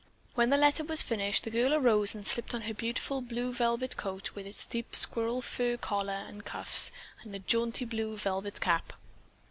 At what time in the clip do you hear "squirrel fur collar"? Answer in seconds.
4.95-6.25